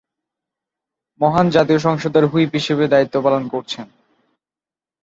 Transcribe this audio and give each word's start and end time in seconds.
মহান 1.21 1.45
জাতীয় 1.49 1.79
সংসদের 1.79 2.23
হুইপ 2.25 2.51
হিসেবে 2.53 2.85
দায়িত্ব 2.87 3.15
পালন 3.21 3.43
করছেন। 3.47 3.87